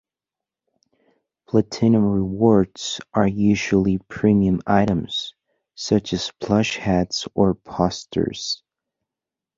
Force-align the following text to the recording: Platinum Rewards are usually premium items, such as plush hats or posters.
Platinum 1.47 2.03
Rewards 2.03 3.01
are 3.13 3.27
usually 3.27 3.99
premium 3.99 4.59
items, 4.65 5.35
such 5.75 6.11
as 6.13 6.31
plush 6.39 6.77
hats 6.77 7.27
or 7.35 7.53
posters. 7.53 8.63